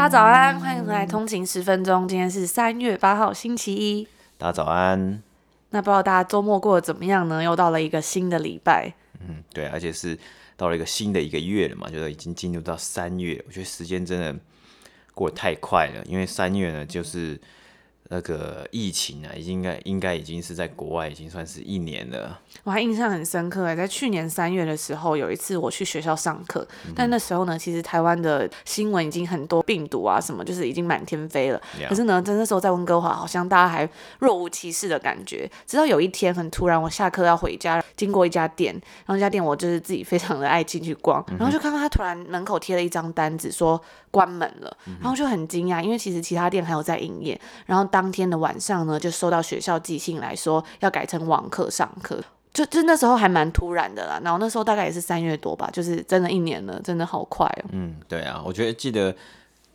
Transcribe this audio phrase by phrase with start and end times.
[0.00, 2.08] 大家早安，欢迎回来通勤十分钟。
[2.08, 4.08] 今天是三月八号，星期一。
[4.38, 5.22] 大家早安。
[5.68, 7.42] 那不知道大家周末过得怎么样呢？
[7.42, 8.94] 又到了一个新的礼拜。
[9.20, 10.18] 嗯，对，而且是
[10.56, 13.44] 到了一个新的一个月了嘛，就是已经进入到三月。
[13.46, 14.34] 我觉得时间真的
[15.12, 17.38] 过得太快了，因为三月呢，就是。
[18.12, 22.40] 那个疫情啊，应该应该已经是在国外已经算是一年了。
[22.64, 31.62] 我还印象很深刻，在去年三月的时候，有一次我去学校上课，嗯、但那时候呢，其实台湾的新闻已经很多病毒啊什么，就是已经满天飞了。
[31.88, 33.88] 可是呢，在那时候在温哥华，好像大家还
[34.18, 35.48] 若无其事的感觉。
[35.64, 38.74] 直到有一天很突然，我下课要回家，经过一家店，
[39.06, 52.18] 然后这家店我就是自己非常的爱进去逛，然后就看到他突然门口贴了一张单子说关门了，然后就很惊讶，因为其实其他店还有在营业，然后当当天的晚上呢，就收到学校寄信来说要改成网课上课，
[52.52, 54.18] 就就那时候还蛮突然的啦。
[54.24, 57.68] 然后那时候大概也是三月多吧，就是真的一年了，真的好快哦。
[57.72, 59.14] 嗯，对啊，我觉得记得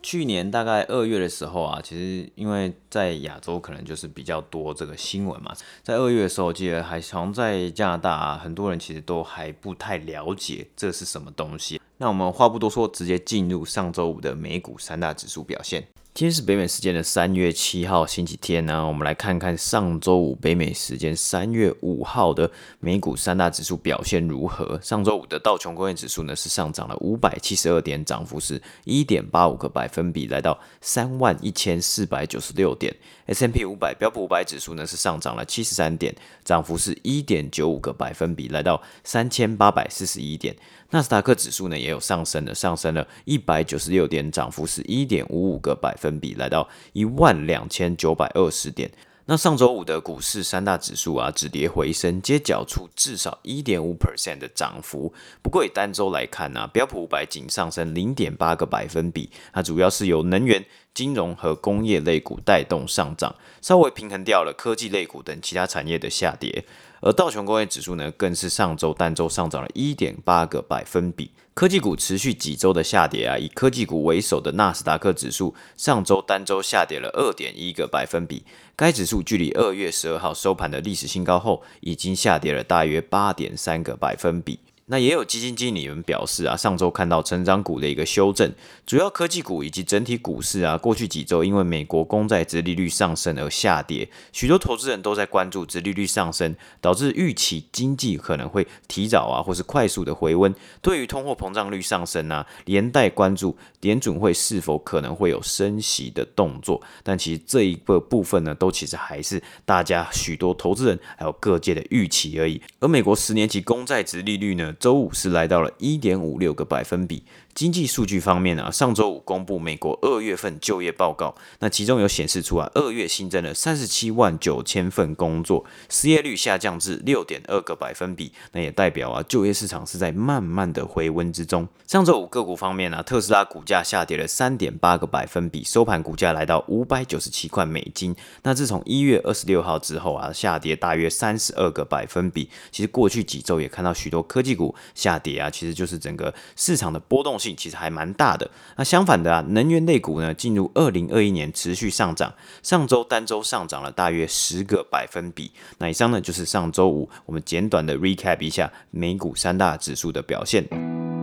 [0.05, 11.81] 去年大概二月的时候啊，其实因为在亚洲可能就是比较多这个新闻嘛，在二月的时候，我记得还好像在加拿大啊，很多人其实都还不太了解这是什么东西。
[11.97, 15.83] 那我们话不多说，直接进入上周五的美股三大指数表现。
[16.15, 22.49] 今天是北美时间的三月七号星期天呢、我们来看看上周五北美时间三月五号的
[22.79, 24.79] 美股三大指数表现如何。
[24.81, 32.95] 上周五的道琼工业指数呢是上涨了五百七十二点，涨幅是一点八五个百分比，来到三万一千四百九十六点。
[33.27, 40.55] S&P 五百标普五百指数呢是上涨了七十三点，涨幅是一点九五个百分比，来到三千八百四十一点。
[40.91, 48.91] 纳斯达克指数呢也有上升的，上升了一百九十六点，涨幅是一点五五个百分比，来到一万两千九百二十点。
[49.27, 55.11] 那上周五的股市三大指数啊止跌回升，皆缴出至少一点五 percent 的涨幅。
[55.41, 63.33] 不过以单周来看呢、标普五百仅上升零点八个百分比，它主要是由能源、金融和工业类股带动上涨，
[63.63, 66.63] 稍微平衡掉了科技类股等其他产业的下跌。
[67.05, 71.29] 而道琼工业指数呢，更是上周单周上涨了一点八个百分比。
[71.53, 78.43] 科技股持续几周的下跌啊，以科技股为首的纳斯达克指数上周单周下跌了二点一个百分比。
[78.75, 84.57] 该指数距离二月十二号收盘的历史新高后，已经下跌了大约八点三个百分比。
[84.87, 88.53] 那也有基金经理们表示啊，上周看到成长股的一个修正，
[88.85, 100.53] 主要科技股以及整体股市啊，过去几周因为美国公债殖利率上升而下跌，许多投资人都在关注殖利率上升导致预期经济可能会提早啊，或是快速的回温。
[100.83, 106.79] 对于通货膨胀率上升啊，连带关注联准会是否可能会有升息的动作。
[107.01, 112.61] 但其实这一个部分呢，都其实还是大家许多投资人还有各界的预期而已。
[112.79, 117.23] 而美国十年期公债殖利率呢，周五是来到了一点五六个百分比。
[117.55, 131.65] 经济数据方面啊，上周五公布美国二月份就业报告，那其中有显示出啊，二月新增了三十七万九千份工作，失业率下降至六点二个百分比，那也代表啊，就业市场是在慢慢的回温之中。
[131.87, 138.13] 上周五个股方面啊，特斯拉股价下跌了三点八个百分比，收盘股价来到五百九十七块美金。
[138.43, 142.49] 那自从一月二十六号之后啊，下跌大约三十二个百分比。
[142.69, 147.39] 其实过去几周也看到许多科技股下跌啊，其实就是整个市场的波动。
[147.53, 148.49] 其实还蛮大的。
[148.77, 152.33] 那相反的啊，能源类股呢，进入二零二一年持续上涨，
[152.63, 155.51] 上周单周上涨了大约十个百分比。
[155.77, 161.14] 那以上呢，就是上周五我们简短的 recap 一下美股三大指数的表现。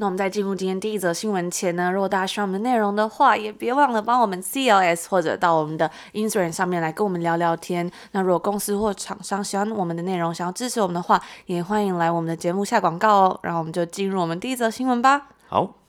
[0.00, 7.92] 那我们在进入今天第一则新闻前呢，如果大家喜欢我们的内容的话，也别忘了帮我们 CLS 或者到我们的 Instagram 上面来跟我们聊聊天。
[8.12, 13.40] 那如果公司或厂商喜欢我们的内容，想要支持我们的话，也欢迎来我们的节目下广告哦。
[13.42, 15.26] 然后我们就进入我们第一则新闻吧。
[15.46, 15.79] 好。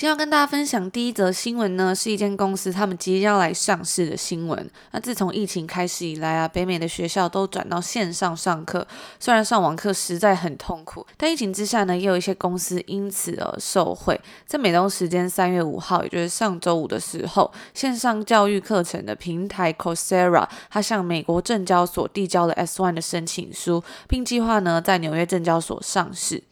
[0.00, 4.70] 今天要跟大家分享第一则新闻呢，是一间公司他们即将来上市的新闻。
[4.92, 8.86] 那自从疫情开始以来啊，北美的学校都转到线上上课。
[9.18, 14.18] 虽然上网课实在很痛苦，但疫情之下呢，也有一些公司因此而受惠。
[14.46, 26.42] 在美东时间三月五号，也就是上周五的时候，线上教育课程的平台 Coursera，它向美国证交所递交了 S1 的申请书，并计划呢在纽约证交所上市。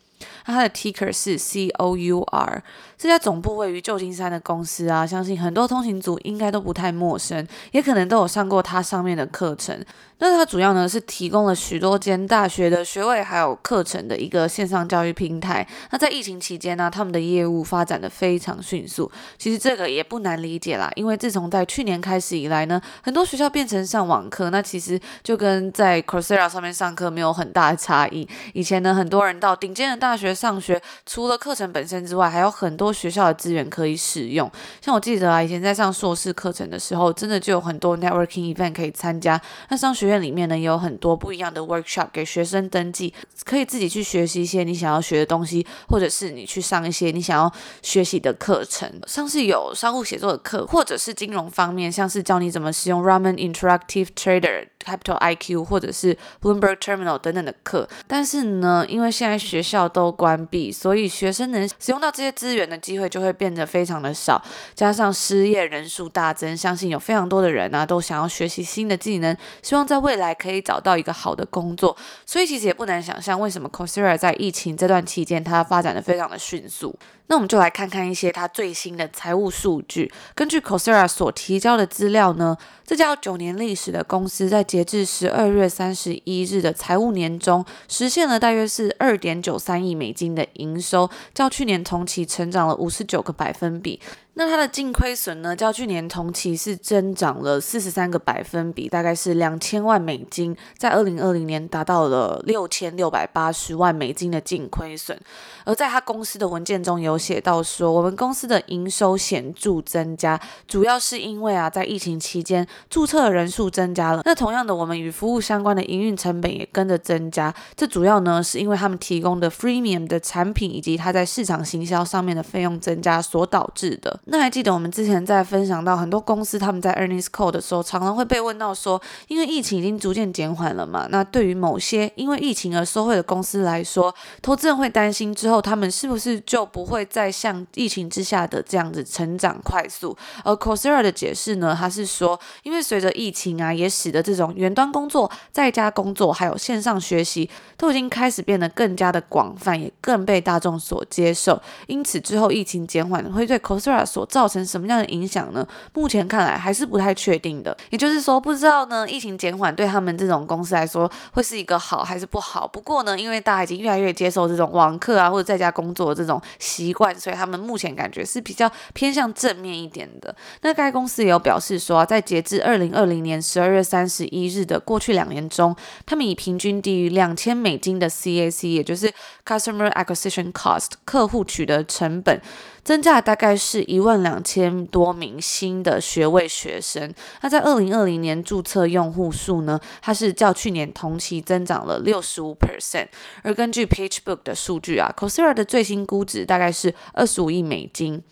[0.46, 2.62] 那它的 ticker 是 C O U R。
[2.98, 9.84] 这家总部位于旧金山的公司啊，相信很多通勤族应该都不太陌生，也可能都有上过它上面的课程。
[10.20, 15.64] 那它主要呢是提供了许多间大学的学位还有课程的一个线上教育平台。
[15.92, 19.08] 那在疫情期间呢、他们的业务发展的非常迅速。
[19.38, 28.28] 其实这个也不难理解啦，因为自从在去年开始以来呢，很多学校变成上网课，那其实就跟在 Coursera 上面上课没有很大的差异。
[28.54, 34.50] 以前呢，很多人到顶尖的大学上学，除了课程本身之外，还有很多学校的资源可以使用。
[34.80, 39.40] 像我记得啊，以前在上硕士课程的时候，真的就有很多 networking event 可以参加。
[39.68, 43.12] 那商学院里面呢，也有很多不一样的 workshop 给学生登记，
[43.44, 47.52] 可以自己去学习一些你想要学的东西，或者是你去上一些你想要
[47.82, 48.88] 学习的课程。
[49.06, 57.88] 像是有商务写作的课，或者是金融方面，像是教你怎么使用 Ramen Interactive Trader、Capital IQ 或者是 Bloomberg Terminal 等等的课。
[58.06, 64.42] 但是呢，因为现在学校都关闭，所以学生能使用到这些资源的机会就会变得非常的少。
[64.74, 70.28] 加上失业人数大增，相信有非常多的人啊都想要学习新的技能，希望在未来。
[70.38, 76.96] 可以找到一个好的工作，所以其实也不难想象为什么 Coursera 在疫情这段期间它发展的非常的迅速。
[77.28, 80.10] 那我们就来看看一些它最新的财务数据。
[80.34, 94.00] 根据 Cosera 所提交的资料呢，这家九年历史的公司在截至十二月三十一日的财务年中，实现了大约是二点九三亿美金的营收，较去年同期成长了五十九个百分比。
[94.38, 105.18] 那它的净亏损呢，较去年同期是增长了四十三个百分比，大概是两千万美金，在二零二零年达到了六千六百八十万美金的净亏损。
[105.64, 114.22] 而在他公司的文件中有写到说，我们公司的营收显著增加，主要是因为啊，在疫情期间注册的人数增加了。
[114.24, 117.52] 那同样的，我们与服务相关的营运成本也跟着增加。
[117.74, 124.20] 这主要呢，是因为他们提供的 freemium 的产品以及它在市场行销上面的费用增加所导致的。
[124.30, 140.14] 那还记得我们之前在分享到很多公司他们在 earnings call 的时候，常常会被问到说，因为疫情已经逐渐减缓了嘛，那对于某些因为疫情而受惠的公司来说，投资人会担心之后他们是不是就不会再像疫情之下的这样子成长快速？
[140.44, 147.48] 而 c o r s e r a 的解释呢，他是说，因为随着疫情啊，也使得这种远端工作、在家工作还有线上学习
[147.78, 151.58] 都已经开始变得更加的广泛，也更被大众所接受。
[151.86, 155.64] 因此之后疫情减缓会对 Coursera 所所造成什么样的影响呢？
[155.94, 157.76] 目前看来还是不太确定的。
[157.90, 162.66] 也就是说，不知道呢，疫情减缓对他们这种公司来说会是一个好还是不好。
[162.66, 170.34] 不过呢，因为大家已经越来越接受这种网课啊，或者在家工作的这种习惯，所以他们目前感觉是比较偏向正面一点的。
[170.62, 179.12] 那该公司也有表示说，在截至二零二零年十二月三十一日的过去两年中，他们以平均低于两千美金的 CAC，也就是
[179.46, 182.40] Customer Acquisition Cost，客户取得成本。
[182.88, 187.12] 增加大概是一万两千多名新的学位学生。
[187.42, 193.08] 那在二零二零年注册用户数呢，它是较去年同期增长了六十五 percent。
[193.42, 198.22] 而根据 PageBook 的数据啊，Coursera 的最新估值大概是二十五亿美金。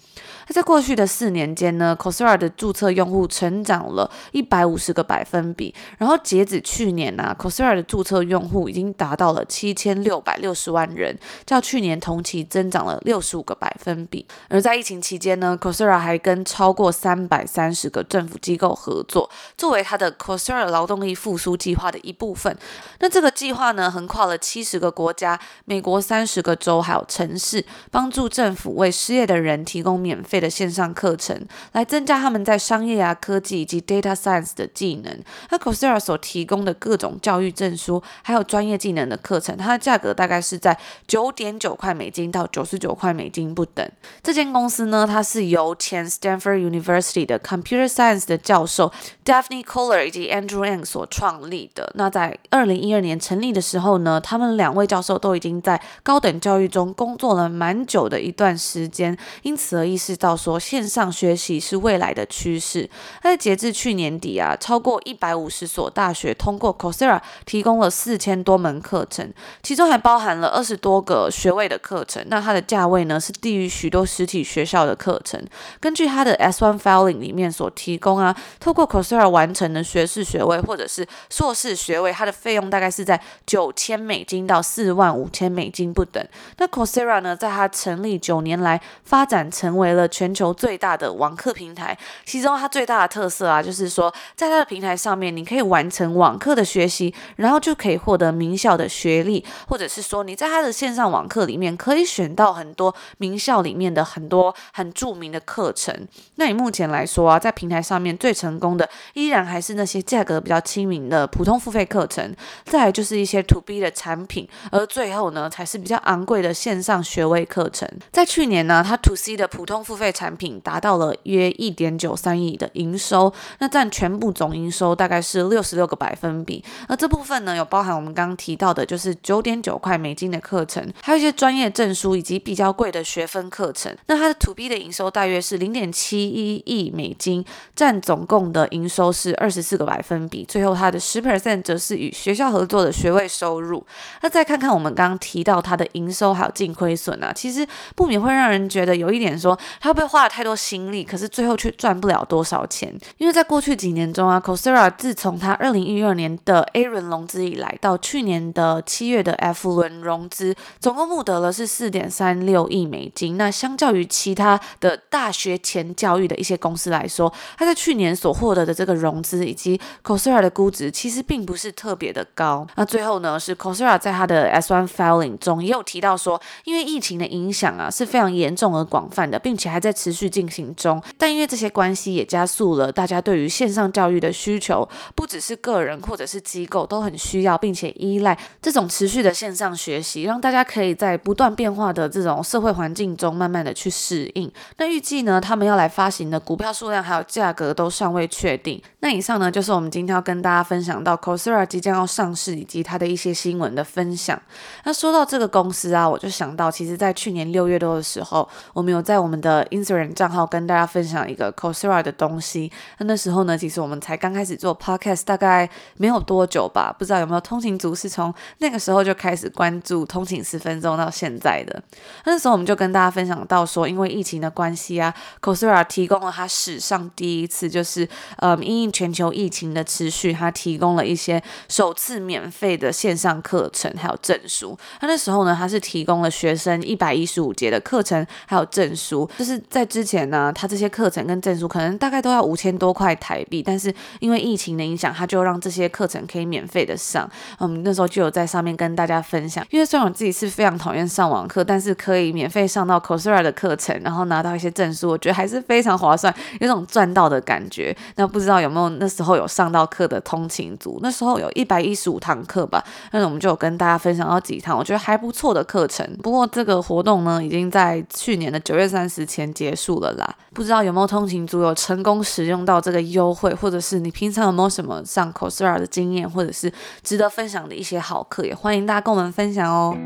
[0.48, 5.74] 那在过去的四年间呢，Coursera 的注册用户成长了一百五十个百分比。
[5.98, 14.24] 然后截止去年呢、，Coursera 的注册用户已经达到了七千六百六十万人，较去年同期增长了六十五个百分比。
[14.48, 22.56] 而在疫情期间呢，Coursera 还跟超过三百三十个政府机构合作，作为它的 Coursera 劳动力复苏计划的一部分。
[23.00, 31.40] 那这个计划呢，横跨了七十个国家、美国三十个州还有城市，帮助政府为失业的人提供免费的线上课程，
[31.72, 35.18] 来增加他们在商业啊、科技以及 data science 的技能。
[35.50, 43.88] 那 Coursera 所提供的各种教育证书，还有专业技能的课程，它的价格大概是在九点九块美金到九十九块美金不等。
[44.22, 48.92] 这间公司呢，它是由前 Stanford University 的 Computer Science 的教授
[49.24, 51.90] Daphne Koller 以及 Andrew Ng 所创立的。
[51.94, 60.25] 那在二零一二年成立的时候呢，他们两位教授都已经在高等教育中工作了蛮久的一段时间，因此而意识到。
[60.26, 62.90] 到说线上学习是未来的趋势。
[63.22, 72.24] 那截至去年底啊，超过一百五十所大学通过 Coursera 提供了四千多门课程，其中还包含了二十多个学位的课程。
[72.26, 75.40] 那它的价位呢是低于许多实体学校的课程。
[75.78, 86.26] 根据他的 S1 Filing 里面所提供啊，透过 Coursera 完成的学士学位或者是硕士学位，它的费用大概是在九千美金到四万五千美金不等。
[86.58, 91.94] 那 Coursera 呢，在它成立九年来发展成为了全球最大的网课平台。
[92.24, 105.94] 其中它最大的特色啊，就是说在它的平台上面，你可以完成网课的学习，然后就可以获得名校的学历，或者是说你在它的线上网课里面可以选到很多名校里面的很多很著名的课程。
[106.36, 117.86] 那你目前来说啊，在平台上面最成功的依然还是那些价格比较亲民的普通付费课程，再来就是一些 To B 的产品，而最后呢才是比较昂贵的线上学位课程。
[118.10, 126.64] 在去年呢，它 To C 的普通付费产品达到了约一点九三亿的营收，那占全部总营收大概是六十六个百分比。
[126.88, 133.96] 而这部分呢，有包含我们刚刚提到的，就是九点九块美金的课程，还有一些专业证书以及比较贵的学分课程。
[134.06, 137.44] 那它的 To B 的营收大约是零点七一亿美金，
[137.74, 140.44] 占总共的营收是二十四个百分比。
[140.44, 143.84] 最后它的十 percent 则是与学校合作的学位收入。
[144.22, 152.94] 那再看看我们刚刚提到它的营收还有净亏损啊，其实不免会让人觉得有一点说，它会不会花了太多心力，可是最后却赚不了多少钱？
[153.16, 163.38] 因为在过去几年中啊，Coursera 自从它二零一二年的 A 轮融资以来，到去年的七月的 F 轮融资，总共募得了是四点三六亿美金。
[163.38, 172.66] 那相较于其他的大学前教育的一些公司来说，它在去年所获得的这个融资以及 Coursera 的估值，其实并不是特别的高。
[172.74, 181.00] 那最后呢，是 Coursera 在它的 S1 Filing 中也有提到说，因为疫情的影响啊是非常严重而广泛的，并且还在在持续进行中。
[181.16, 194.50] 但因为这些关系也加速了大家对于线上教育的需求，不只是个人或者是机构都很需要，并且依赖这种持续的线上学习，让大家可以在不断变化的这种社会环境中慢慢的去适应。
[194.78, 198.82] 那预计呢，他们要来发行的股票数量还有价格都尚未确定。
[199.00, 204.40] 那以上呢，就是我们今天要跟大家分享到 Coursera 即将要上市以及它的一些新闻的分享。
[204.84, 212.70] 那说到这个公司啊，我就想到，其实在去年六月多的时候，我们有在我们的 Instagram 账号跟大家分享一个 c o s e r a 的东西。
[212.98, 221.82] 那那时候呢，其实我们才刚开始做 Podcast，大概没有多久吧，不知道有没有通勤族是从那个时候就开始关注通勤十分钟到现在的。
[222.24, 228.08] 那时候我们就跟大家分享到说，因为疫情的关系啊 c o s e r a 提供了它史上第一次，就是
[228.38, 234.78] 呃，因应全球疫情的持续，它提供了一些首次免费的线上课程还有证书。
[235.00, 247.28] 那那时候呢，它是提供了学生一百一十五节的课程还有证书，就是在之前呢，他这些课程跟证书可能大概都要五千多块台币，但是因为疫情的影响，他就让这些课程可以免费的上。
[247.58, 257.96] 嗯，那时候就有在上面跟大家分享，因为虽然我自己是非常讨厌上网课，但是可以免费上到 Coursera 的课程，然后拿到一些证书，我觉得还是非常划算，有种赚到的感觉。
[258.16, 260.98] 那不知道有没有那时候有上到课的通勤族？
[261.02, 262.82] 那时候有一百一十五堂课吧，
[263.12, 266.06] 那我们就有跟大家分享到几堂，我觉得还不错的课程。
[266.22, 270.34] 不过这个活动呢，已经在去年的九月三十前结束了啦。
[270.54, 276.72] 不知道有没有通勤族有成功使用到这个优惠，或者是你平常有没有什么上 c o s e r a 的经验，或者是
[277.02, 279.96] 值得分享的一些好课，也欢迎大家跟我们分享哦。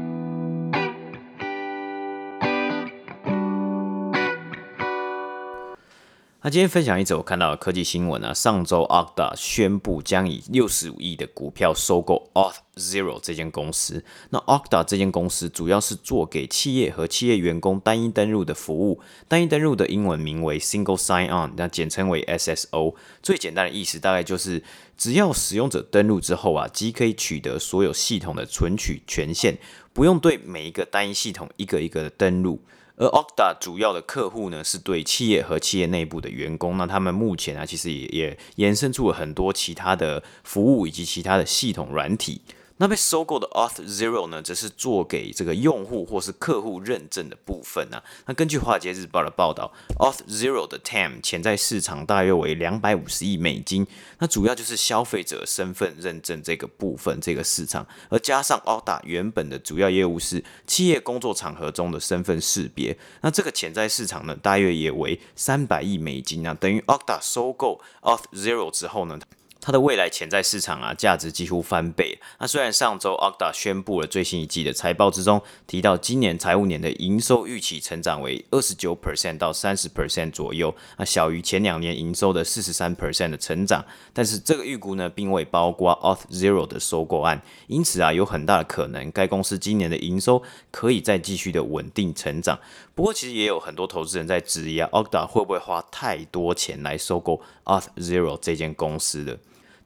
[6.42, 14.02] 那今天分享一则我看到的科技新闻啊，上周 o c t a 宣布将以六十五亿的股票收购 Auth0 这间公司。
[14.30, 19.02] 那 o c t a 这间公司主要是做给企业和企业员工单一登入的服务。
[19.28, 22.94] 单一登入的英文名为 Single Sign-On，那简称为 SSO。
[23.22, 24.62] 最简单的意思大概就是，
[24.96, 29.58] 只要使用者登入之后啊，即可以取得所有系统的存取权限，
[29.92, 32.62] 不用对每一个单一系统一个一个的登入。
[33.00, 36.76] 而 Okta 主要的客户呢，是对企业和企业内部的员工。
[36.76, 42.42] 那他们目前啊，其实也也延伸出了很多其他的服务以及其他的系统软体。
[42.80, 48.02] 那被收购的 Auth Zero 呢，则是做给这个用户或是客户认证的部分啊。
[48.24, 53.86] 那根据华尔街日报的报道，Auth Zero 的 TAM 潜在市场大约为两百五十亿美金。
[54.18, 66.56] 那主要就是消费者身份认证这个部分这个市场，而加上 Okta 原本的主要业务是企业工作场合中的身份识别，那这个潜在市场呢，大约也为三百亿美金啊。
[66.58, 69.18] 等于 Okta 收购 Auth Zero 之后呢，
[69.60, 72.18] 它的未来潜在市场啊，价值几乎翻倍。
[72.38, 83.84] 那虽然上周 Okta 宣布了最新一季的财报之中提到，今年财务年的营收预期成长为二十九 percent 到三十 percent 左右，那小于前两年营收的四十三 percent 的成长。
[84.14, 92.58] 但是这个预估呢，并未包括 Auth0 的收购案，因此啊，有很大的可能该公司今年的营收可以再继续的稳定成长。
[92.94, 99.38] 不过，其实也有很多投资人在质疑啊，Okta 会不会花太多钱来收购 Auth0 这间公司的？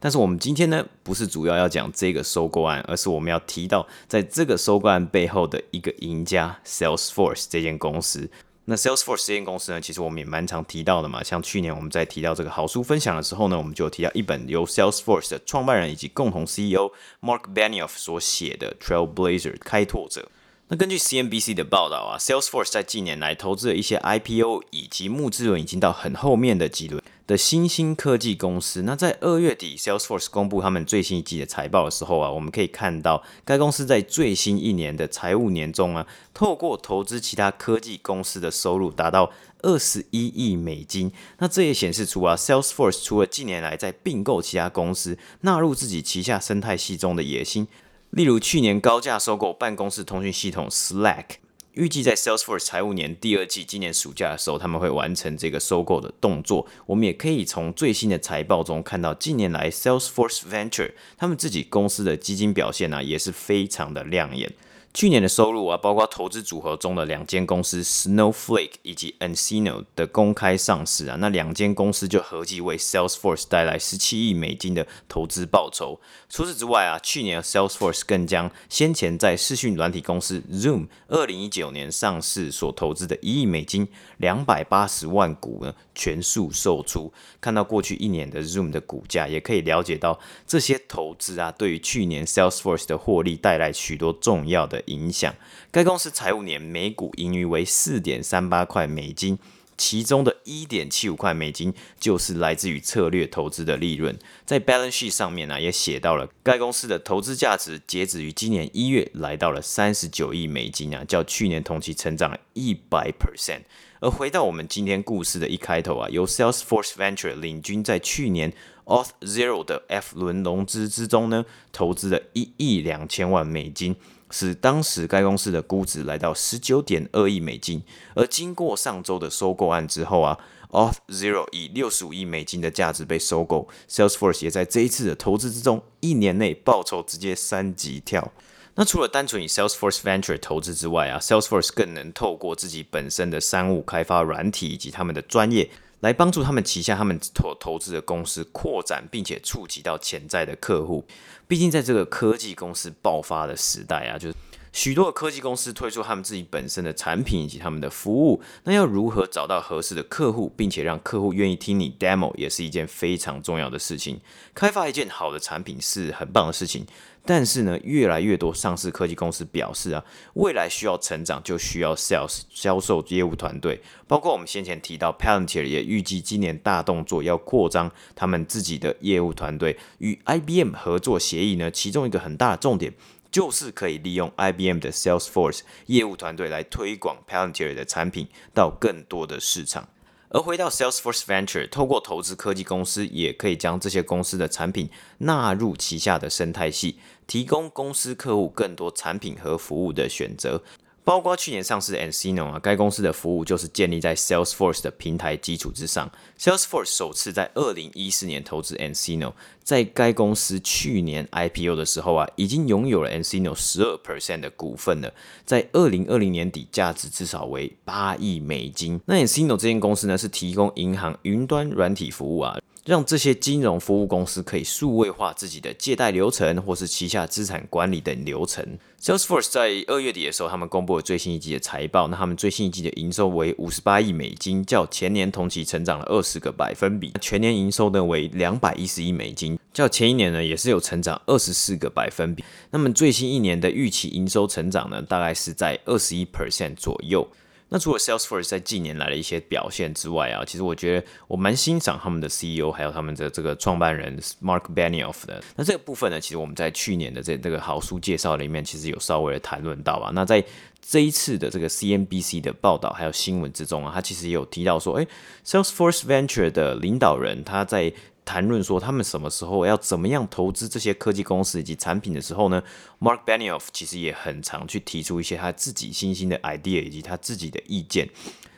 [0.05, 8.29] 但是我们今天呢，不是主要要讲这个收购案，而是我们要提到在这个收购案背后的一个赢家 ——Salesforce 这间公司。
[8.65, 11.23] 那 Salesforce 这间公司呢，其实我们也蛮常提到的嘛。
[11.23, 20.29] 像去年我们在提到这个好书分享的时候呢，我们就有提到一本由 Salesforce 的创办人以及共同 CEO Mark Benioff 所写的《Trailblazer》开拓者。
[20.67, 27.03] 那根据 CNBC 的报道啊，Salesforce 在近年来投资了一些 IPO 以及募资轮已经到很后面的几轮。
[27.27, 36.05] 的新兴科技公司，那在二月底，Salesforce 公布他们最新一季的财报的时候啊，我们可以看到该公司在最新一年的财务年中啊，
[36.35, 39.31] 透过投资其他科技公司的收入达到
[39.63, 41.11] 二十一亿美金。
[41.39, 47.67] 那这也显示出啊，Salesforce 除了近年来在并购其他公司、纳入自己旗下生态系中的野心，
[48.11, 51.44] 例如去年高价收购办公室通讯系统 Slack。
[51.75, 56.65] 预计在 Salesforce 财务年第二季，今年暑假的时候，他们会完成这个收购的动作。
[56.85, 64.53] 我们也可以从最新的财报中看到，近年来 Salesforce Venture 他们自己公司的基金表现呢、也是非常的亮眼。
[64.95, 75.99] 去年的收入啊，包括投资组合中的两间公司 Snowflake 以及 e n c i n o 的公开上市啊，那两间公司就合计为 Salesforce 带来十七亿美金的投资报酬。
[76.29, 83.85] 除此之外啊，去年 Salesforce 更将先前在视讯软体公司 Zoom 二零一九年上市所投资的一亿美金
[84.15, 87.11] 两百八十万股呢，全数售出。
[87.41, 95.33] 看到过去一年的 Zoom 的股价，也可以了解到这些投资啊，对于去年 Salesforce 的获利带来许多重要的影响。
[95.71, 99.37] 该公司财务年每股盈余为四点三八块美金，
[99.77, 104.17] 其中的一点七五块美金就是来自于策略投资的利润。
[104.45, 113.61] 在 balance sheet 上面呢、也写到了该公司的投资价值截止于今年一月来到了三十九亿美金啊，较去年同期成长了一百 percent。
[113.99, 118.53] 而回到我们今天故事的一开头啊，由 Salesforce Venture 领军在去年
[118.85, 123.95] Auth Zero 的 F 轮融资之中呢，投资了一亿两千万美金。
[124.37, 127.81] 使当时该公司的估值来到十九点二亿美金，
[128.15, 130.37] 而经过上周的收购案之后啊
[130.71, 138.33] ，Auth0 以六十五亿美金的价值被收购，Salesforce 也在这一次的投资之中，一年内报酬直接三级跳。
[138.73, 145.69] 那除了单纯以 Salesforce Venture 投资之外啊，Salesforce 更能透过自己本身的商务开发软体以及他们的专业。
[146.05, 151.03] 来帮助他们旗下他们投投资的公司扩展，并且触及到潜在的客户。
[151.47, 154.35] 毕竟在这个科技公司爆发的时代啊，就是
[154.75, 158.41] 许多科技公司推出他们自己本身的产品以及他们的服务。
[158.65, 164.19] 那要如何找到合适的客户，并且让客户愿意听你 demo，也是一件非常重要的事情。
[164.53, 166.85] 开发一件好的产品是很棒的事情。
[167.27, 173.81] 但是呢，越来越多上市科技公司表示啊，未来需要成长，就需要 sales 销售业务团队。
[174.07, 182.93] 包括我们先前提到 Palantir 也预计今年大动作要扩张他们自己的业务团队，与 IBM 合作协议呢，其中一个很大的重点
[183.35, 189.89] 就是可以利用 IBM 的 Salesforce 业务团队来推广 Palantir 的产品到更多的市场。
[190.29, 200.63] 而回到 Salesforce Venture，透过投资科技公司，也可以将这些公司的产品纳入旗下的生态系，提供公司客户更多产品和服务的选择。
[201.05, 206.11] 包括去年上市的 nCino 啊，该公司的服务就是建立在 Salesforce 的平台基础之上。
[206.39, 209.31] Salesforce 首次在二零一四年投资 nCino，
[209.63, 215.13] 在该公司去年 IPO 的时候啊，已经拥有了 nCino 十二 percent 的股份了。
[215.45, 218.99] 在二零二零年底，价值至少为八亿美金。
[219.05, 222.57] 那 nCino 这间公司呢，是提供银行云端软体服务啊。
[222.85, 228.63] 让这些金融服务公司可以数位化自己的借贷流程，或是旗下资产管理等流程。
[229.01, 232.07] Salesforce 在二月底的时候，他们公布了最新一季的财报。
[232.09, 237.11] 那他们最新一季的营收为五十八亿美金，较前年同期成长了二十个百分比。
[237.19, 242.43] 全年营收呢为两百一十亿美金，较前一年呢也是有成长二十四个百分比。
[242.69, 247.27] 那么最新一年的预期营收成长呢，大概是在二十一 percent 左右。
[247.69, 255.43] 那除了 Salesforce 在近年来的一些表现之外啊，其实我觉得我蛮欣赏他们的 CEO 还有他们的这个创办人 Mark Benioff 的。
[255.55, 260.11] 那这个部分呢，其实我们在去年的这这个好书介绍里面，其实有稍微的谈论到啊。
[260.13, 260.43] 那在
[260.87, 265.07] 这一次的这个 CNBC 的报道还有新闻之中啊，他其实也有提到说，诶
[265.43, 267.91] ，Salesforce Venture 的领导人他在
[268.25, 272.61] 谈论说他们什么时候要怎么样投资这些科技公司以及产品的时候呢
[272.99, 278.09] ，Mark Benioff 其实也很常去提出一些他自己新兴的 idea 以及他自己的意见。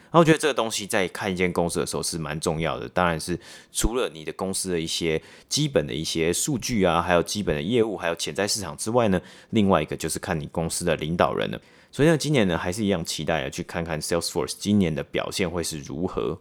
[0.10, 3.38] 然后我觉得这个东西在看一间公司的时候是蛮重要的，当然是
[3.74, 11.62] 除了你的公司的一些基本的一些数据啊，还有基本的业务，还有潜在市场之外呢，另外一个就是看你公司的领导人了。
[11.92, 16.40] 所以呢，今年呢还是一样期待啊，去看看 Salesforce 今年的表现会是如何。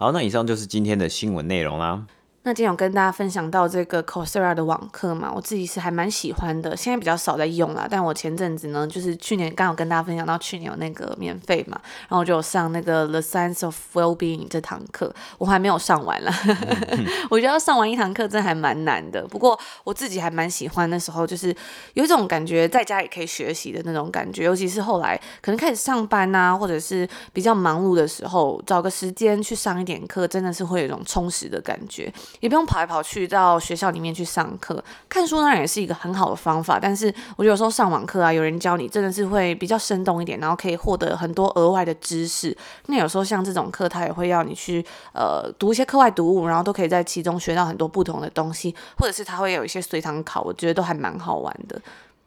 [0.00, 2.06] 好，那以上就是今天的新闻内容啦。
[2.42, 7.86] 那今天有跟大家分享到这个 Coursera 的网课嘛，我自己是还蛮喜欢的，现在比较少在用啦。
[7.88, 16.34] 但我前阵子呢，就是去年刚好跟大家分享到去年有那个免费嘛，然后我就有上那个 The Science of Well-being 这堂课，我还没有上完啦。
[17.28, 21.54] 我觉得要上完一堂课真的还蛮难的，不过我自己还蛮喜欢那时候，就是
[21.92, 32.10] 有一种感觉在家也可以学习的那种感觉，尤其是后来可能开始上班啊，或者是比较忙碌的时候，找个时间去上一点课，真的是会有一种充实的感觉。
[32.38, 36.78] 也不用跑来跑去到学校里面去上课，看书当然也是一个很好的方法。
[36.80, 42.56] 但是我觉得有时候上网课啊，有人教你真的是会比较生动一点，然后可以获得很多额外的知识。
[42.86, 51.80] 那有时候像这种课，他也会要你去呃读一些课外读物，然后都可以在其中学到很多不同的东西，或者是他会有一些随堂考，我觉得都还蛮好玩的。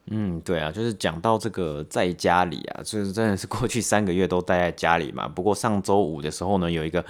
[0.07, 5.27] 嗯，对啊，就是讲到这个在家里啊，就是真的是过去三个月都待在家里嘛。
[5.27, 7.03] 不过上周五的时候呢，有一个。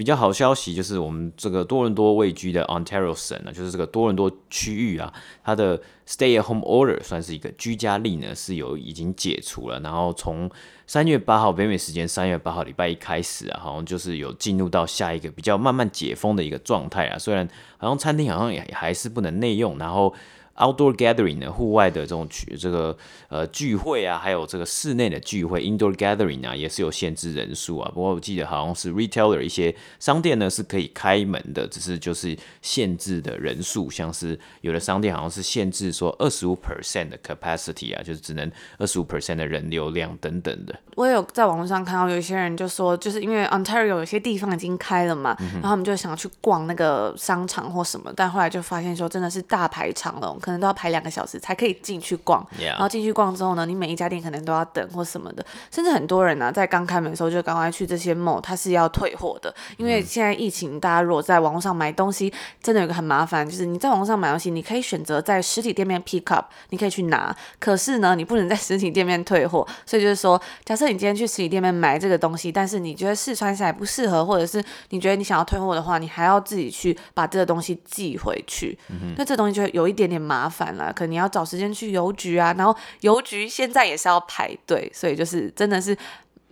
[0.00, 5.12] 比较好消息就是，我们这个多伦多位居的 Ontario 省呢，就是这个多伦多区域啊，
[5.44, 9.78] 它的 Stay at Home Order 算是一个居家令呢，是有已经解除了。
[9.80, 10.50] 然后从
[10.86, 17.18] 三月八号北美时间三月八号礼拜一开始啊，好像就是有进入到下一个比较慢慢解封的一个状态啊。
[17.18, 20.14] 虽然好像餐厅好像也还是不能内用，然后。
[20.60, 22.96] Outdoor gathering 呢，户外的这种聚这个
[23.28, 27.90] 呃聚会啊，还有这个室内的聚会 Indoor gathering 啊，也是有限制人数啊。
[27.94, 40.78] 不过我记得好像是 retailer 一些商店呢是可以开门的，只是就是限制的人数，像是有的商店好像是限制说二十五 percent 的 capacity 啊，就是只能二十五 percent 的人流量等等的。
[40.96, 50.38] 我也有在网络上看到有一些人就说，就是因为 Ontario 有些地方已经开了嘛，嗯、然后他们就想去逛那个商场或什么，但后来就发现说真的是大排长龙。
[50.50, 62.32] 可能都要排两个小时才可以进去逛.然后进去逛之后呢，你每一家店可能都要等或什么的，甚至很多人呢、啊、在刚开门的时候就赶快去这些 mall，它是要退货的，因为现在疫情，大家如果在网络上买东西，
[62.62, 79.24] 真的有个很麻烦，就是你在网络上买东西，你可以选择在实体店面 pick up，你可以去拿，可是呢，你不能在实体店面退货，所以就是说，假设你今天去实体店面买这个东西，但是你觉得试穿下来不适合，或者是你觉得你想要退货的话，你还要自己去把这个东西寄回去，那、mm hmm.
[79.24, 80.76] 这东西就会有一点点麻烦。
[80.94, 85.96] 可能你要找时间去邮局啊，然后邮局现在也是要排队，所以就是真的是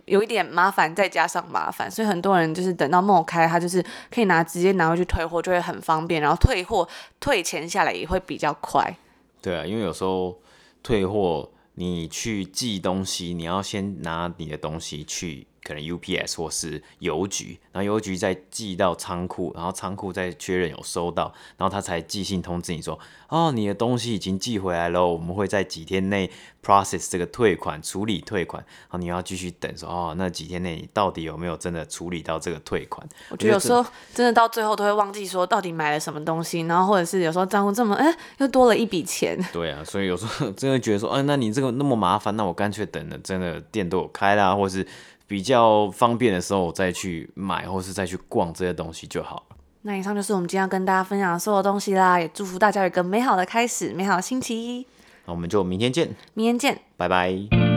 [0.05, 3.81] 有一点麻烦，再加上麻烦，所以很多人就是等到 mall 开，他就是
[4.13, 6.87] 可以拿直接拿回去退货，就会很方便，然后退货
[7.19, 8.97] 退钱下来也会比较快。
[9.41, 10.37] 对啊，因为有时候
[10.83, 15.47] 退货你去寄东西，你要先拿你的东西去。
[15.69, 26.27] 可能 UPS 或是邮局，然后邮局再寄到仓库，然后仓库再确认有收到，然后他才寄信通知你说，哦，你的东西已经寄回来了，我们会在几天内
[26.65, 33.07] process 这个退款，处理退款，然后你要继续等说，哦，那几天内你到底有没有真的处理到这个退款？
[33.29, 39.39] 我觉得有时候真的到最后都会忘记说到底买了什么东西，然后或者是有时候账户这么，哎，又多了一笔钱。
[39.53, 44.85] 对啊，所以有时候 真的觉得说，哎，那你这个那么麻烦，那我干脆等了，真的店都有开啦，或是。
[45.29, 49.55] 比较方便的时候，我再去买或是再去逛这些东西就好了。
[49.83, 54.87] 那以上就是我们今天要跟大家分享的所有东西啦，也祝福大家有一个美好的开始，美好的星期一。
[55.25, 57.68] 那我们就明天见，明天见，拜拜。